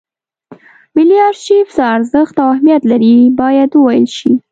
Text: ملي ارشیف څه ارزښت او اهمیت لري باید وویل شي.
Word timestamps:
ملي 0.95 1.17
ارشیف 1.29 1.67
څه 1.75 1.83
ارزښت 1.95 2.35
او 2.41 2.47
اهمیت 2.53 2.83
لري 2.91 3.15
باید 3.39 3.69
وویل 3.73 4.07
شي. 4.17 4.31